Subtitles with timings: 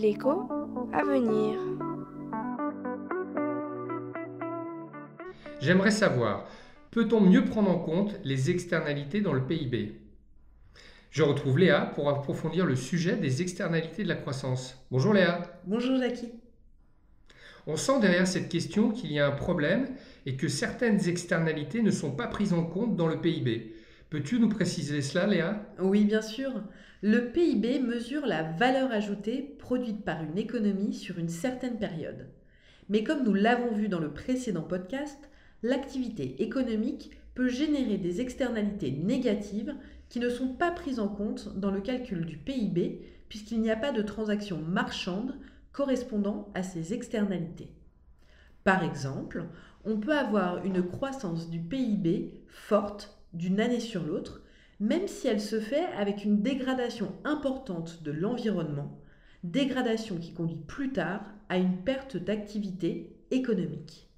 [0.00, 0.48] L'écho
[0.92, 1.58] à venir.
[5.60, 6.48] J'aimerais savoir,
[6.90, 10.00] peut-on mieux prendre en compte les externalités dans le PIB
[11.10, 14.82] Je retrouve Léa pour approfondir le sujet des externalités de la croissance.
[14.90, 15.42] Bonjour Léa.
[15.66, 16.32] Bonjour Jackie.
[17.66, 19.86] On sent derrière cette question qu'il y a un problème
[20.24, 23.74] et que certaines externalités ne sont pas prises en compte dans le PIB.
[24.10, 25.64] Peux-tu nous préciser cela, Léa?
[25.78, 26.50] Oui, bien sûr.
[27.00, 32.28] Le PIB mesure la valeur ajoutée produite par une économie sur une certaine période.
[32.88, 35.30] Mais comme nous l'avons vu dans le précédent podcast,
[35.62, 39.76] l'activité économique peut générer des externalités négatives
[40.08, 43.76] qui ne sont pas prises en compte dans le calcul du PIB puisqu'il n'y a
[43.76, 45.36] pas de transaction marchande
[45.70, 47.72] correspondant à ces externalités.
[48.64, 49.44] Par exemple,
[49.84, 54.42] on peut avoir une croissance du PIB forte d'une année sur l'autre,
[54.80, 58.98] même si elle se fait avec une dégradation importante de l'environnement,
[59.44, 64.08] dégradation qui conduit plus tard à une perte d'activité économique.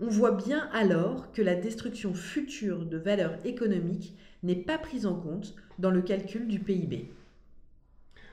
[0.00, 5.14] On voit bien alors que la destruction future de valeur économique n'est pas prise en
[5.14, 7.10] compte dans le calcul du PIB.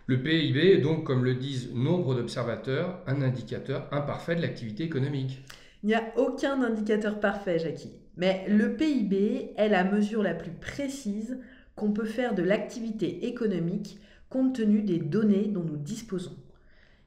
[0.08, 5.44] Le PIB est donc, comme le disent nombre d'observateurs, un indicateur imparfait de l'activité économique.
[5.82, 7.92] Il n'y a aucun indicateur parfait, Jackie.
[8.18, 11.38] Mais le PIB est la mesure la plus précise
[11.76, 14.00] qu'on peut faire de l'activité économique
[14.30, 16.38] compte tenu des données dont nous disposons.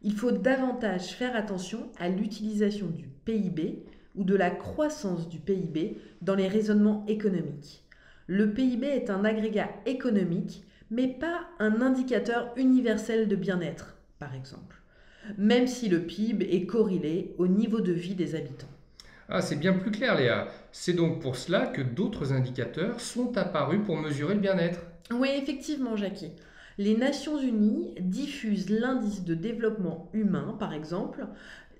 [0.03, 5.97] Il faut davantage faire attention à l'utilisation du PIB ou de la croissance du PIB
[6.23, 7.85] dans les raisonnements économiques.
[8.27, 14.83] Le PIB est un agrégat économique, mais pas un indicateur universel de bien-être, par exemple,
[15.37, 18.69] même si le PIB est corrélé au niveau de vie des habitants.
[19.31, 20.49] Ah, c'est bien plus clair, Léa.
[20.73, 24.81] C'est donc pour cela que d'autres indicateurs sont apparus pour mesurer le bien-être.
[25.11, 26.33] Oui, effectivement, Jackie.
[26.79, 31.27] Les Nations Unies diffusent l'indice de développement humain, par exemple,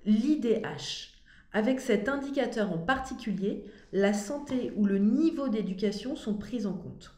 [0.05, 1.13] l'IDH.
[1.51, 7.15] Avec cet indicateur en particulier, la santé ou le niveau d'éducation sont pris en compte.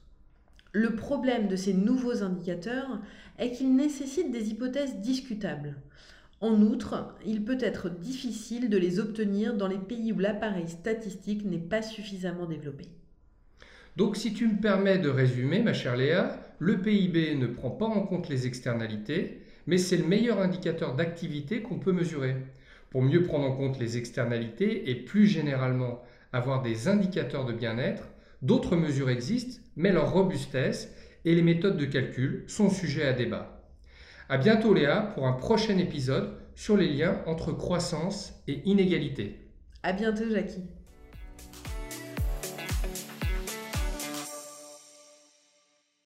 [0.71, 3.01] Le problème de ces nouveaux indicateurs
[3.37, 5.75] est qu'ils nécessitent des hypothèses discutables.
[6.41, 11.45] En outre, il peut être difficile de les obtenir dans les pays où l'appareil statistique
[11.45, 12.85] n'est pas suffisamment développé.
[13.95, 17.85] Donc si tu me permets de résumer, ma chère Léa, le PIB ne prend pas
[17.85, 22.35] en compte les externalités, mais c'est le meilleur indicateur d'activité qu'on peut mesurer.
[22.89, 26.01] Pour mieux prendre en compte les externalités et plus généralement
[26.33, 28.09] avoir des indicateurs de bien-être,
[28.41, 30.91] d'autres mesures existent, mais leur robustesse
[31.23, 33.60] et les méthodes de calcul sont sujets à débat.
[34.31, 39.41] À bientôt Léa pour un prochain épisode sur les liens entre croissance et inégalité.
[39.83, 40.63] À bientôt Jackie.